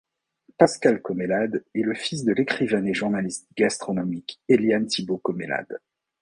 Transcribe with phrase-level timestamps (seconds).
[0.57, 5.77] Pascal Comelade est le fils de l'écrivaine et journaliste gastronomique Éliane Thibaut-Comelade.